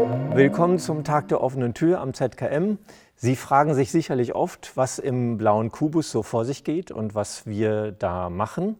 [0.00, 2.78] Willkommen zum Tag der offenen Tür am ZKM.
[3.16, 7.46] Sie fragen sich sicherlich oft, was im blauen Kubus so vor sich geht und was
[7.46, 8.76] wir da machen.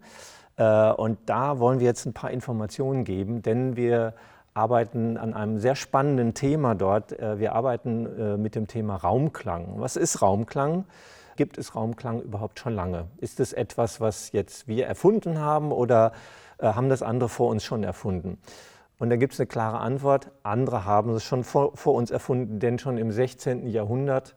[0.57, 4.15] Äh, und da wollen wir jetzt ein paar Informationen geben, denn wir
[4.55, 7.13] arbeiten an einem sehr spannenden Thema dort.
[7.19, 9.75] Äh, wir arbeiten äh, mit dem Thema Raumklang.
[9.77, 10.87] Was ist Raumklang?
[11.37, 13.09] Gibt es Raumklang überhaupt schon lange?
[13.19, 16.13] Ist es etwas, was jetzt wir erfunden haben oder
[16.63, 18.37] haben das andere vor uns schon erfunden?
[19.01, 20.31] Und da gibt es eine klare Antwort.
[20.43, 23.67] Andere haben es schon vor, vor, uns erfunden, denn schon im 16.
[23.67, 24.35] Jahrhundert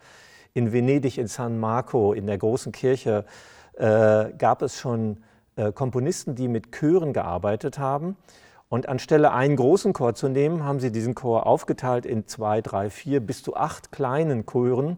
[0.53, 3.25] in Venedig, in San Marco, in der großen Kirche,
[3.73, 5.21] äh, gab es schon
[5.57, 8.15] äh, Komponisten, die mit Chören gearbeitet haben.
[8.69, 12.89] Und anstelle einen großen Chor zu nehmen, haben sie diesen Chor aufgeteilt in zwei, drei,
[12.89, 14.97] vier bis zu acht kleinen Chören,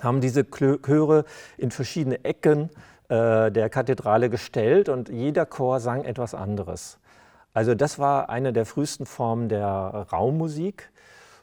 [0.00, 1.26] haben diese Chöre
[1.58, 2.70] in verschiedene Ecken
[3.10, 6.98] äh, der Kathedrale gestellt und jeder Chor sang etwas anderes.
[7.58, 10.92] Also das war eine der frühesten Formen der Raummusik.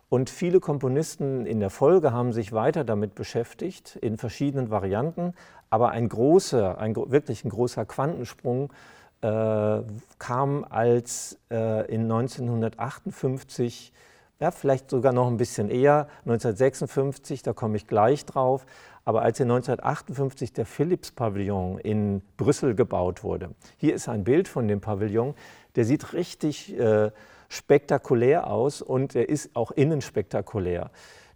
[0.08, 5.34] Und viele Komponisten in der Folge haben sich weiter damit beschäftigt, in verschiedenen Varianten.
[5.70, 8.72] Aber ein großer, ein, wirklich ein großer Quantensprung
[9.20, 9.82] äh,
[10.18, 13.92] kam als äh, in 1958,
[14.40, 18.66] ja, vielleicht sogar noch ein bisschen eher, 1956, da komme ich gleich drauf,
[19.06, 23.52] aber als in 1958 der Philips-Pavillon in Brüssel gebaut wurde.
[23.78, 25.36] Hier ist ein Bild von dem Pavillon.
[25.76, 27.12] Der sieht richtig äh,
[27.48, 30.90] spektakulär aus und er ist auch innen spektakulär,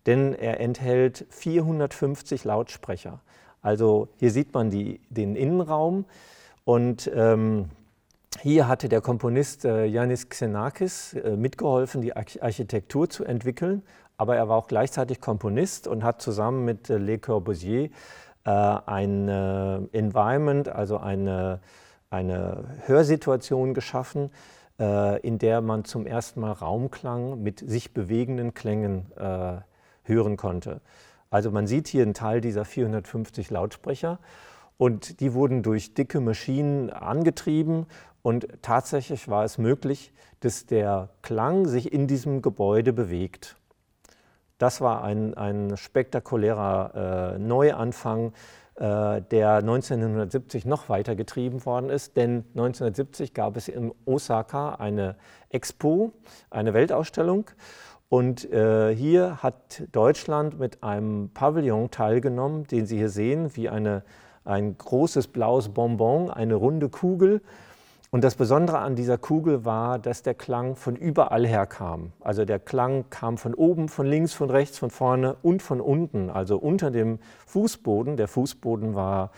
[0.08, 3.22] denn er enthält 450 Lautsprecher.
[3.62, 6.06] Also hier sieht man die, den Innenraum
[6.64, 7.70] und ähm,
[8.42, 13.84] hier hatte der Komponist äh, Yannis Xenakis äh, mitgeholfen, die Architektur zu entwickeln,
[14.20, 17.90] aber er war auch gleichzeitig Komponist und hat zusammen mit äh, Le Corbusier
[18.44, 21.62] äh, ein äh, Environment, also eine
[22.12, 24.32] eine Hörsituation geschaffen,
[24.80, 29.06] in der man zum ersten Mal Raumklang mit sich bewegenden Klängen
[30.06, 30.82] hören konnte.
[31.30, 34.18] Also man sieht hier einen Teil dieser 450 Lautsprecher
[34.78, 37.86] und die wurden durch dicke Maschinen angetrieben
[38.24, 43.59] und tatsächlich war es möglich, dass der Klang sich in diesem Gebäude bewegt.
[44.60, 48.34] Das war ein, ein spektakulärer äh, Neuanfang
[48.76, 52.18] äh, der 1970 noch weiter getrieben worden ist.
[52.18, 55.16] Denn 1970 gab es in Osaka eine
[55.50, 56.12] Expo,
[56.50, 57.46] eine Weltausstellung.
[58.10, 64.04] Und äh, hier hat Deutschland mit einem Pavillon teilgenommen, den Sie hier sehen, wie eine,
[64.44, 67.42] ein großes blaues Bonbon, eine runde Kugel
[68.12, 72.12] und das Besondere an dieser Kugel war, dass der Klang von überall her kam.
[72.22, 76.30] Also der Klang kam von oben, von links, von rechts, von vorne und von unten,
[76.32, 78.18] also unter dem Fußboden.
[78.18, 79.32] Der Fußboden war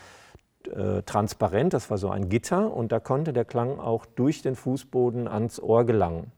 [0.74, 4.56] äh, transparent, das war so ein Gitter und da konnte der Klang auch durch den
[4.56, 6.32] Fußboden ans Ohr gelangen.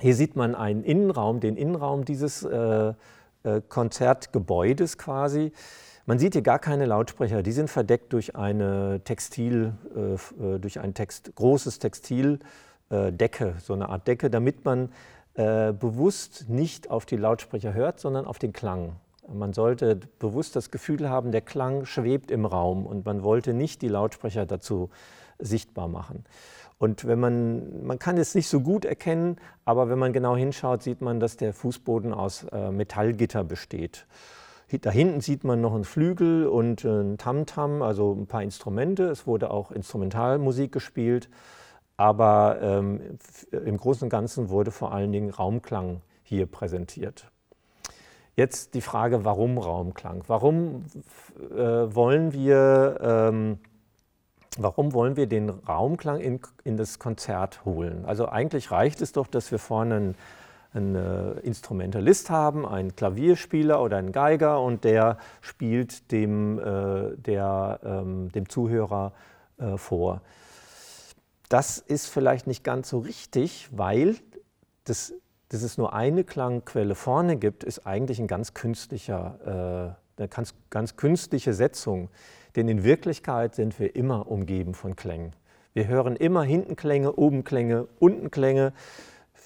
[0.00, 2.94] Hier sieht man einen Innenraum, den Innenraum dieses äh,
[3.44, 5.52] äh, Konzertgebäudes quasi.
[6.04, 10.14] Man sieht hier gar keine Lautsprecher, die sind verdeckt durch eine Textil, äh,
[10.54, 14.90] äh, durch ein Text, großes Textildecke, äh, so eine Art Decke, damit man
[15.34, 18.96] bewusst nicht auf die Lautsprecher hört, sondern auf den Klang.
[19.32, 23.80] Man sollte bewusst das Gefühl haben, der Klang schwebt im Raum und man wollte nicht
[23.80, 24.90] die Lautsprecher dazu
[25.38, 26.26] sichtbar machen.
[26.76, 30.82] Und wenn man, man kann es nicht so gut erkennen, aber wenn man genau hinschaut,
[30.82, 34.06] sieht man, dass der Fußboden aus Metallgitter besteht.
[34.80, 39.04] Da hinten sieht man noch einen Flügel und ein Tamtam, also ein paar Instrumente.
[39.04, 41.28] Es wurde auch Instrumentalmusik gespielt,
[41.96, 43.18] aber ähm,
[43.50, 47.30] im Großen und Ganzen wurde vor allen Dingen Raumklang hier präsentiert.
[48.34, 50.24] Jetzt die Frage, warum Raumklang?
[50.26, 50.86] Warum
[51.50, 53.58] äh, wollen wir ähm,
[54.58, 58.04] Warum wollen wir den Raumklang in, in, das Konzert holen?
[58.04, 60.14] Also eigentlich reicht es doch, dass wir vorne einen
[60.74, 68.30] einen Instrumentalist haben, einen Klavierspieler oder einen Geiger und der spielt dem, äh, der, ähm,
[68.32, 69.12] dem Zuhörer
[69.58, 70.22] äh, vor.
[71.48, 74.16] Das ist vielleicht nicht ganz so richtig, weil
[74.84, 75.12] das,
[75.50, 80.54] dass es nur eine Klangquelle vorne gibt, ist eigentlich ein ganz künstlicher, äh, eine ganz,
[80.70, 82.08] ganz künstliche Setzung.
[82.56, 85.34] Denn in Wirklichkeit sind wir immer umgeben von Klängen.
[85.74, 88.72] Wir hören immer hinten Klänge, oben Klänge, unten Klänge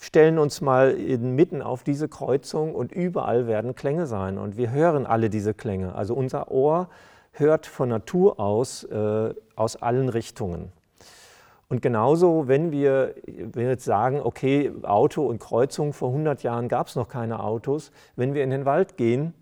[0.07, 5.05] stellen uns mal mitten auf diese Kreuzung und überall werden Klänge sein und wir hören
[5.05, 5.95] alle diese Klänge.
[5.95, 6.89] Also unser Ohr
[7.33, 10.71] hört von Natur aus äh, aus allen Richtungen.
[11.69, 16.69] Und genauso, wenn wir, wenn wir jetzt sagen, okay, Auto und Kreuzung, vor 100 Jahren
[16.69, 19.35] gab es noch keine Autos, wenn wir in den Wald gehen,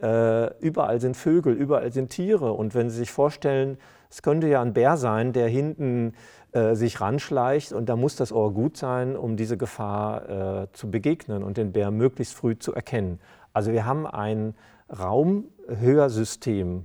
[0.00, 2.52] äh, überall sind Vögel, überall sind Tiere.
[2.52, 3.78] Und wenn Sie sich vorstellen,
[4.10, 6.14] es könnte ja ein Bär sein, der hinten
[6.52, 10.90] äh, sich ranschleicht und da muss das Ohr gut sein, um diese Gefahr äh, zu
[10.90, 13.20] begegnen und den Bär möglichst früh zu erkennen.
[13.52, 14.54] Also wir haben ein
[14.90, 16.84] Raumhörsystem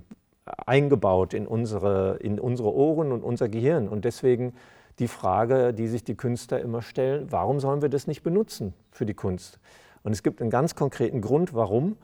[0.66, 3.88] eingebaut in unsere, in unsere Ohren und unser Gehirn.
[3.88, 4.54] Und deswegen
[4.98, 9.06] die Frage, die sich die Künstler immer stellen, warum sollen wir das nicht benutzen für
[9.06, 9.58] die Kunst?
[10.02, 11.96] Und es gibt einen ganz konkreten Grund, warum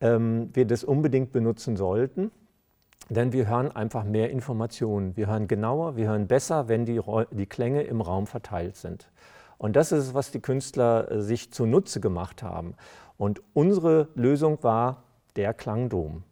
[0.00, 2.30] ähm, wir das unbedingt benutzen sollten.
[3.10, 5.16] Denn wir hören einfach mehr Informationen.
[5.16, 7.00] Wir hören genauer, wir hören besser, wenn die,
[7.32, 9.10] die Klänge im Raum verteilt sind.
[9.58, 12.74] Und das ist was die Künstler äh, sich zunutze gemacht haben.
[13.16, 15.04] Und unsere Lösung war
[15.36, 16.24] der Klangdom.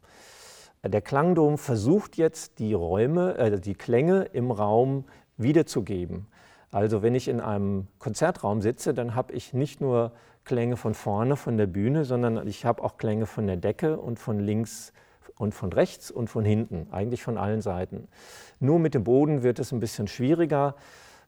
[0.84, 5.04] Der Klangdom versucht jetzt die Räume, äh, die Klänge im Raum
[5.36, 6.26] wiederzugeben.
[6.70, 10.12] Also wenn ich in einem Konzertraum sitze, dann habe ich nicht nur
[10.44, 14.18] Klänge von vorne von der Bühne, sondern ich habe auch Klänge von der Decke und
[14.18, 14.92] von links
[15.36, 18.08] und von rechts und von hinten, eigentlich von allen Seiten.
[18.60, 20.74] Nur mit dem Boden wird es ein bisschen schwieriger,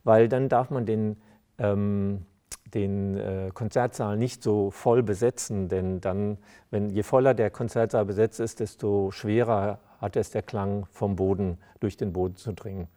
[0.03, 1.17] weil dann darf man den,
[1.57, 2.25] ähm,
[2.73, 6.37] den äh, Konzertsaal nicht so voll besetzen, denn dann,
[6.71, 11.57] wenn je voller der Konzertsaal besetzt ist, desto schwerer hat es der Klang vom Boden
[11.79, 12.87] durch den Boden zu dringen.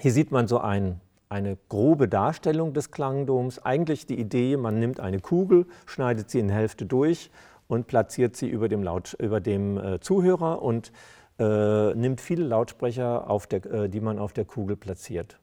[0.00, 3.64] Hier sieht man so ein, eine grobe Darstellung des Klangdoms.
[3.64, 7.30] Eigentlich die Idee, man nimmt eine Kugel, schneidet sie in Hälfte durch
[7.70, 10.90] und platziert sie über dem, Laut, über dem äh, Zuhörer und
[11.38, 15.38] äh, nimmt viele Lautsprecher, der, äh, die man auf der Kugel platziert.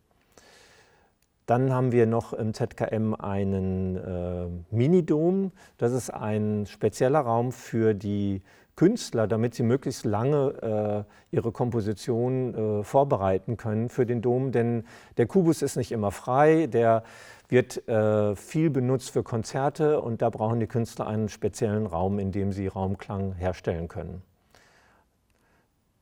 [1.48, 5.54] Dann haben wir noch im ZKM einen äh, Minidom.
[5.78, 8.42] Das ist ein spezieller Raum für die
[8.76, 14.52] Künstler, damit sie möglichst lange äh, ihre Komposition äh, vorbereiten können für den Dom.
[14.52, 14.84] Denn
[15.16, 17.04] der Kubus ist nicht immer frei, der
[17.48, 22.34] wird äh, viel benutzt für Konzerte und da brauchen die Künstler einen speziellen Raum, in
[22.34, 24.22] dem sie Raumklang herstellen können.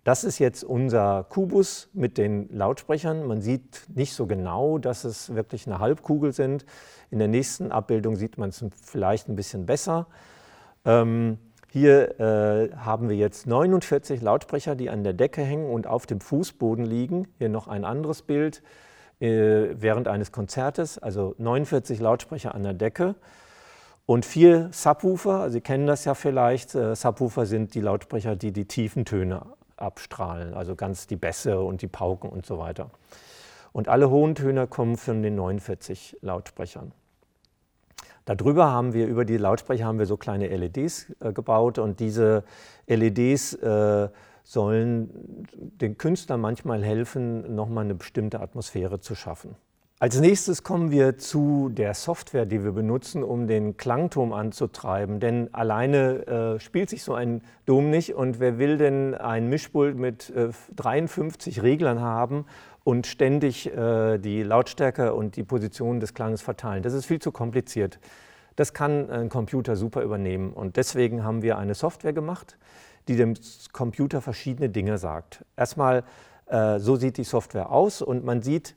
[0.06, 3.26] Das ist jetzt unser Kubus mit den Lautsprechern.
[3.26, 6.64] Man sieht nicht so genau, dass es wirklich eine Halbkugel sind.
[7.10, 10.06] In der nächsten Abbildung sieht man es vielleicht ein bisschen besser.
[10.86, 11.40] Ähm,
[11.72, 16.22] hier äh, haben wir jetzt 49 Lautsprecher, die an der Decke hängen und auf dem
[16.22, 17.28] Fußboden liegen.
[17.40, 18.62] Hier noch ein anderes Bild
[19.20, 23.16] äh, während eines Konzertes, also 49 Lautsprecher an der Decke
[24.06, 25.50] und vier Subwoofer.
[25.50, 26.76] Sie kennen das ja vielleicht.
[26.76, 31.82] Äh, Subwoofer sind die Lautsprecher, die die tiefen Töne abstrahlen, also ganz die Bässe und
[31.82, 32.90] die Pauken und so weiter.
[33.72, 36.94] Und alle hohen Töne kommen von den 49 Lautsprechern.
[38.26, 42.44] Darüber haben wir, über die Lautsprecher haben wir so kleine LEDs äh, gebaut und diese
[42.88, 44.10] LEDs äh,
[44.44, 49.56] sollen den Künstlern manchmal helfen, nochmal eine bestimmte Atmosphäre zu schaffen.
[49.98, 55.22] Als nächstes kommen wir zu der Software, die wir benutzen, um den Klangturm anzutreiben.
[55.22, 58.14] Denn alleine äh, spielt sich so ein Dom nicht.
[58.14, 62.46] Und wer will denn ein Mischpult mit äh, 53 Reglern haben
[62.84, 66.84] und ständig äh, die Lautstärke und die Position des Klanges verteilen?
[66.84, 68.00] Das ist viel zu kompliziert.
[68.58, 70.52] Das kann ein Computer super übernehmen.
[70.52, 72.58] Und deswegen haben wir eine Software gemacht,
[73.08, 73.36] die dem
[73.72, 75.46] Computer verschiedene Dinge sagt.
[75.56, 76.04] Erstmal,
[76.48, 78.76] äh, so sieht die Software aus und man sieht,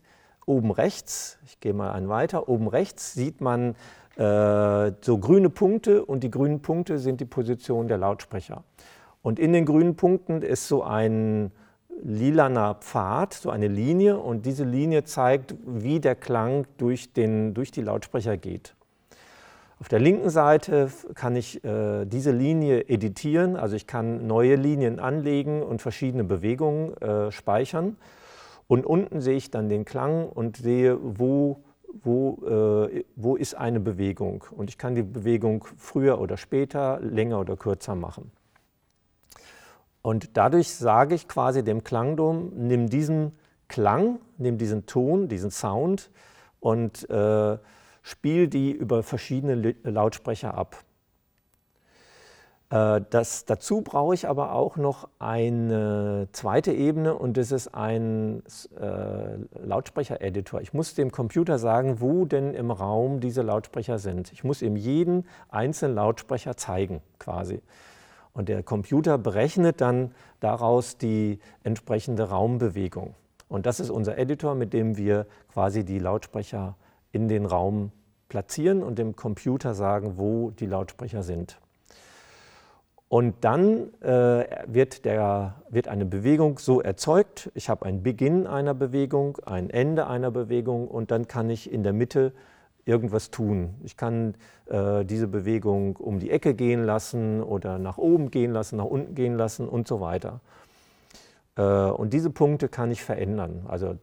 [0.49, 3.75] Oben rechts, ich gehe mal einen weiter, oben rechts sieht man
[4.17, 8.65] äh, so grüne Punkte und die grünen Punkte sind die Position der Lautsprecher.
[9.21, 11.53] Und in den grünen Punkten ist so ein
[12.03, 17.71] lilaner Pfad, so eine Linie und diese Linie zeigt, wie der Klang durch, den, durch
[17.71, 18.75] die Lautsprecher geht.
[19.81, 24.99] Auf der linken Seite kann ich äh, diese Linie editieren, also ich kann neue Linien
[24.99, 27.99] anlegen und verschiedene Bewegungen äh, speichern.
[28.69, 31.65] Und unten sehe ich dann den Klang und sehe, wo,
[32.03, 34.45] wo, äh, wo ist eine Bewegung.
[34.51, 38.31] Und ich kann die Bewegung früher oder später, länger oder kürzer machen.
[40.03, 43.33] Und dadurch sage ich quasi dem Klangdom, nimm diesen
[43.69, 46.11] Klang, nimm diesen Ton, diesen Sound
[46.61, 47.59] und äh,
[48.03, 50.77] spiel die über verschiedene Lautsprecher ab.
[52.71, 58.43] Äh, das, dazu brauche ich aber auch noch eine zweite Ebene und das ist ein
[58.79, 60.61] äh, Lautsprecher-Editor.
[60.61, 64.33] Ich muss dem Computer sagen, wo denn im Raum diese Lautsprecher sind.
[64.33, 67.63] Ich muss ihm jeden einzelnen Lautsprecher zeigen quasi.
[68.35, 73.15] Und der Computer berechnet dann daraus die entsprechende Raumbewegung.
[73.49, 76.77] Und das ist unser Editor, mit dem wir quasi die Lautsprecher
[77.11, 77.91] in den Raum
[78.29, 81.59] platzieren und dem Computer sagen, wo die Lautsprecher sind.
[83.09, 87.51] Und dann äh, wird, der, wird eine Bewegung so erzeugt.
[87.55, 91.83] Ich habe einen Beginn einer Bewegung, ein Ende einer Bewegung und dann kann ich in
[91.83, 92.33] der Mitte
[92.85, 93.75] irgendwas tun.
[93.83, 94.35] Ich kann
[94.67, 99.15] äh, diese Bewegung um die Ecke gehen lassen oder nach oben gehen lassen, nach unten
[99.15, 100.41] gehen lassen und so weiter.
[101.57, 103.67] Äh, und diese Punkte kann ich verändern.
[103.69, 103.97] Also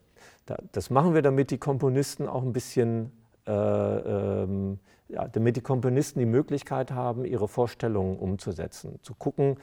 [0.45, 3.11] da, das machen wir, damit die Komponisten auch ein bisschen,
[3.47, 9.57] äh, ähm, ja, damit die Komponisten die Möglichkeit haben, ihre Vorstellungen umzusetzen, zu gucken,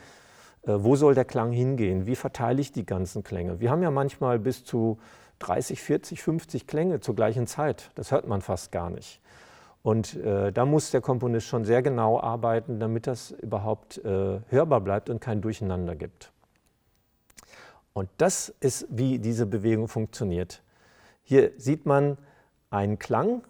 [0.63, 3.59] äh, wo soll der Klang hingehen, wie verteile ich die ganzen Klänge.
[3.59, 4.99] Wir haben ja manchmal bis zu
[5.39, 7.91] 30, 40, 50 Klänge zur gleichen Zeit.
[7.95, 9.19] Das hört man fast gar nicht.
[9.81, 14.79] Und äh, da muss der Komponist schon sehr genau arbeiten, damit das überhaupt äh, hörbar
[14.79, 16.31] bleibt und kein Durcheinander gibt.
[17.91, 20.63] Und das ist, wie diese Bewegung funktioniert.
[21.21, 22.17] Hier sieht man
[22.73, 23.43] einen Klang,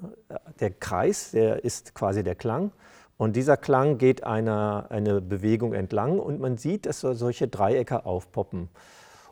[0.59, 2.71] der Kreis, der ist quasi der Klang.
[3.17, 8.69] Und dieser Klang geht einer, eine Bewegung entlang und man sieht, dass solche Dreiecke aufpoppen.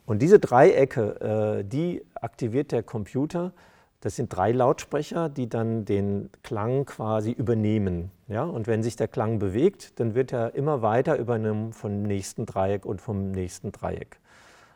[0.06, 3.54] Und diese Dreiecke, äh, die aktiviert der Computer.
[4.02, 8.12] Das sind drei Lautsprecher, die dann den Klang quasi übernehmen.
[8.28, 8.44] Ja?
[8.44, 12.86] Und wenn sich der Klang bewegt, dann wird er immer weiter übernommen vom nächsten Dreieck
[12.86, 14.20] und vom nächsten Dreieck.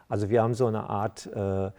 [0.07, 1.71] Also wir haben so eine Art, äh,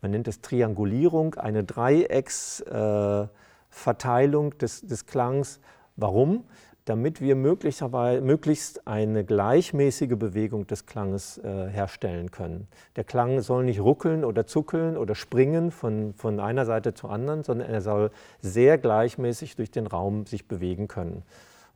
[0.00, 5.60] man nennt es Triangulierung, eine Dreiecksverteilung äh, des, des Klangs.
[5.96, 6.44] Warum?
[6.88, 12.66] damit wir möglichst eine gleichmäßige Bewegung des Klanges äh, herstellen können.
[12.96, 17.42] Der Klang soll nicht ruckeln oder zuckeln oder springen von, von einer Seite zur anderen,
[17.42, 21.24] sondern er soll sehr gleichmäßig durch den Raum sich bewegen können.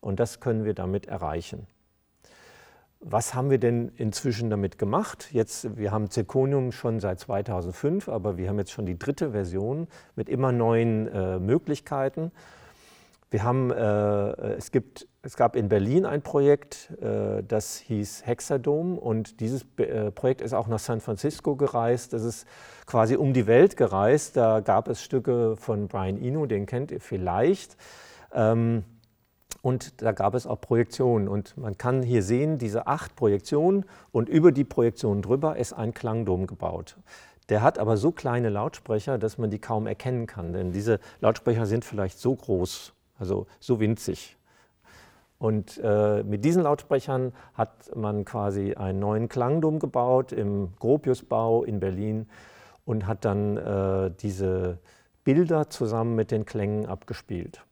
[0.01, 1.67] Und das können wir damit erreichen.
[3.05, 5.29] Was haben wir denn inzwischen damit gemacht?
[5.33, 9.89] Jetzt, wir haben Zirconium schon seit 2005, aber wir haben jetzt schon die dritte Version
[10.15, 12.31] mit immer neuen äh, Möglichkeiten.
[13.33, 19.01] Wir haben, äh, es, gibt, es gab in Berlin ein Projekt, äh, das hieß Hexadome
[19.01, 22.13] und dieses äh, Projekt ist auch nach San Francisco gereist.
[22.13, 22.47] Das ist
[22.87, 24.37] quasi um die Welt gereist.
[24.37, 27.77] Da gab es Stücke von Brian Eno, den kennt ihr vielleicht.
[28.33, 28.85] Ähm,
[29.63, 31.29] und da gab es auch Projektionen.
[31.29, 35.95] Und man kann hier sehen, diese acht Projektionen und über die Projektionen drüber ist ein
[35.95, 36.97] Klangdom gebaut.
[37.49, 40.53] Der hat aber so kleine Lautsprecher, dass man die kaum erkennen kann.
[40.53, 42.93] Denn diese Lautsprecher sind vielleicht so groß
[43.23, 44.37] also so winzig.
[45.39, 51.81] Und äh, mit diesen Lautsprechern hat man quasi einen neuen Klangdom gebaut im Gropiusbau in
[51.81, 52.29] Berlin
[52.85, 54.79] und hat dann äh, diese
[55.25, 57.65] Bilder zusammen mit den Klängen abgespielt.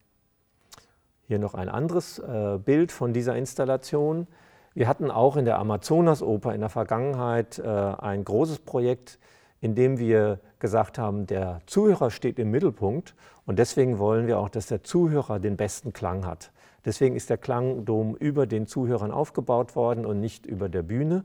[1.31, 4.27] Hier noch ein anderes äh, Bild von dieser Installation.
[4.75, 9.21] Wir hatten auch in der Amazonasoper in der Vergangenheit äh, ein großes Projekt,
[9.61, 13.15] indem wir gesagt haben, der Zuhörer steht im Mittelpunkt
[13.47, 16.51] und deswegen wollen wir auch, dass der Zuhörer den besten Klang hat.
[16.85, 21.23] Deswegen ist der Klangdom über den Zuhörern aufgebaut worden und nicht über der Bühne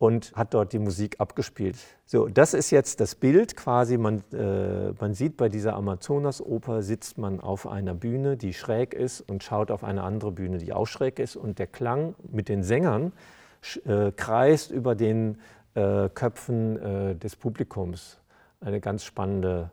[0.00, 1.76] und hat dort die Musik abgespielt.
[2.06, 3.98] So, das ist jetzt das Bild quasi.
[3.98, 9.20] Man, äh, man sieht bei dieser Amazonas-Oper sitzt man auf einer Bühne, die schräg ist
[9.20, 12.62] und schaut auf eine andere Bühne, die auch schräg ist und der Klang mit den
[12.62, 13.12] Sängern
[13.84, 15.38] äh, kreist über den
[15.74, 18.16] äh, Köpfen äh, des Publikums.
[18.62, 19.70] Eine ganz spannende,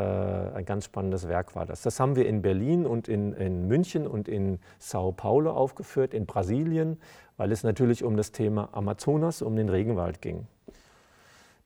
[0.00, 1.82] ein ganz spannendes Werk war das.
[1.82, 6.26] Das haben wir in Berlin und in, in München und in Sao Paulo aufgeführt, in
[6.26, 6.98] Brasilien,
[7.36, 10.46] weil es natürlich um das Thema Amazonas, um den Regenwald ging.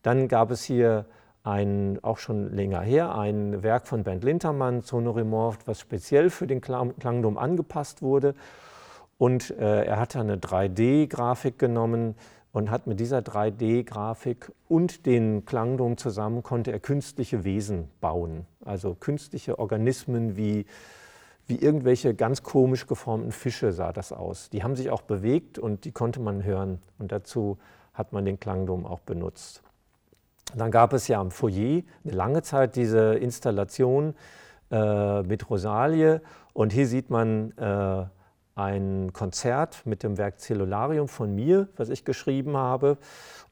[0.02, 1.06] Dann gab es hier
[1.44, 6.60] ein, auch schon länger her, ein Werk von Bernd Lintermann, Sonorimorph, was speziell für den
[6.60, 8.34] Klangdom angepasst wurde.
[9.18, 12.16] Und äh, er hat eine 3D-Grafik genommen,
[12.54, 18.94] und hat mit dieser 3D-Grafik und den Klangdom zusammen konnte er künstliche Wesen bauen, also
[18.94, 20.64] künstliche Organismen wie,
[21.48, 24.50] wie irgendwelche ganz komisch geformten Fische sah das aus.
[24.50, 27.58] Die haben sich auch bewegt und die konnte man hören und dazu
[27.92, 29.60] hat man den Klangdom auch benutzt.
[30.56, 34.14] Dann gab es ja am Foyer eine lange Zeit diese Installation
[34.70, 36.20] äh, mit Rosalie
[36.52, 38.04] und hier sieht man äh,
[38.54, 42.98] ein Konzert mit dem Werk Cellularium von mir, was ich geschrieben habe.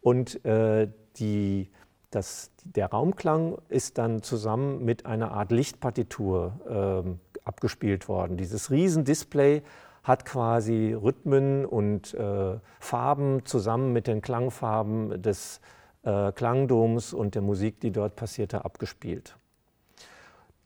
[0.00, 1.70] Und äh, die,
[2.10, 8.36] das, der Raumklang ist dann zusammen mit einer Art Lichtpartitur äh, abgespielt worden.
[8.36, 9.62] Dieses Riesendisplay
[10.04, 15.60] hat quasi Rhythmen und äh, Farben zusammen mit den Klangfarben des
[16.02, 19.36] äh, Klangdoms und der Musik, die dort passierte, abgespielt.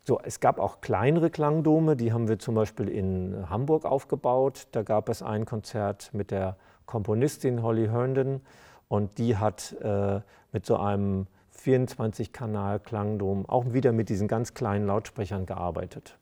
[0.09, 4.69] So, es gab auch kleinere Klangdome, die haben wir zum Beispiel in Hamburg aufgebaut.
[4.71, 8.41] Da gab es ein Konzert mit der Komponistin Holly Herndon
[8.87, 10.21] und die hat äh,
[10.53, 11.27] mit so einem
[11.61, 16.17] 24-Kanal-Klangdom auch wieder mit diesen ganz kleinen Lautsprechern gearbeitet.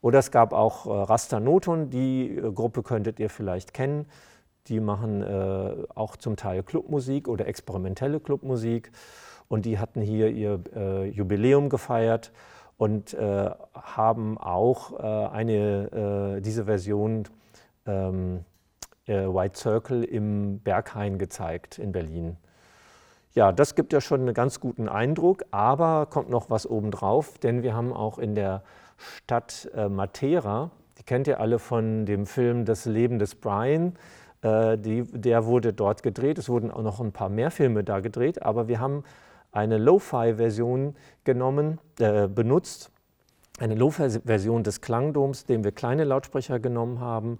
[0.00, 4.06] Oder es gab auch äh, Rasta Noton, die äh, Gruppe könntet ihr vielleicht kennen.
[4.68, 8.92] Die machen äh, auch zum Teil Clubmusik oder experimentelle Clubmusik.
[9.48, 12.30] Und die hatten hier ihr äh, Jubiläum gefeiert
[12.76, 17.24] und äh, haben auch äh, eine, äh, diese Version
[17.86, 18.44] ähm,
[19.06, 22.36] äh, White Circle im Berghain gezeigt in Berlin.
[23.32, 27.62] Ja, das gibt ja schon einen ganz guten Eindruck, aber kommt noch was obendrauf, denn
[27.62, 28.62] wir haben auch in der
[28.96, 33.94] Stadt äh, Matera, die kennt ihr alle von dem Film Das Leben des Brian,
[34.40, 36.38] äh, die, der wurde dort gedreht.
[36.38, 39.04] Es wurden auch noch ein paar mehr Filme da gedreht, aber wir haben
[39.52, 42.90] eine Lo-Fi-Version genommen, äh, benutzt,
[43.58, 47.38] eine Lo-Fi-Version des Klangdoms, dem wir kleine Lautsprecher genommen haben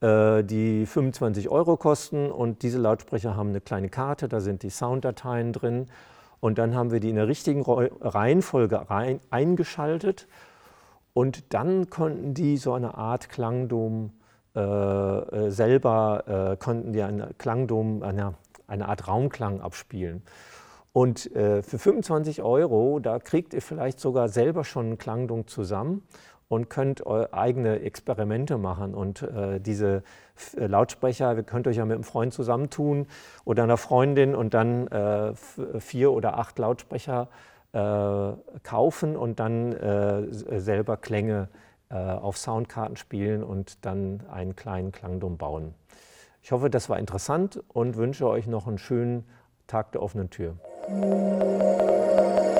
[0.00, 2.30] äh, die 25 Euro kosten.
[2.30, 5.86] Und diese Lautsprecher haben eine kleine Karte, da sind die Sounddateien drin.
[6.40, 10.28] Und dann haben wir die in der richtigen Reihenfolge rein, eingeschaltet.
[11.14, 14.12] Und dann konnten die so eine Art Klangdom
[14.54, 18.34] äh, äh selber, äh, konnten die einen Klangdom, eine,
[18.66, 20.22] eine Art Raumklang abspielen.
[20.96, 26.04] Und äh, für 25 Euro, da kriegt ihr vielleicht sogar selber schon einen Klangdom zusammen
[26.48, 28.94] und könnt eigene Experimente machen.
[28.94, 30.02] Und äh, diese
[30.56, 33.08] äh, Lautsprecher, ihr könnt euch ja mit einem Freund zusammentun
[33.44, 35.34] oder einer Freundin und dann äh,
[35.80, 37.28] vier oder acht Lautsprecher
[37.74, 41.48] äh, kaufen und dann äh, selber Klänge
[41.88, 45.72] auf Soundkarten spielen und dann einen kleinen Klangdom bauen.
[46.42, 49.24] Ich hoffe, das war interessant und wünsche euch noch einen schönen
[49.68, 50.56] Tag der offenen Tür.
[50.88, 52.55] うん。